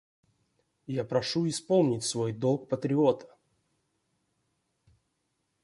Я 0.87 1.03
прошу 1.05 1.47
исполнить 1.47 2.03
свой 2.03 2.31
долг 2.33 2.67
патриота. 2.67 3.37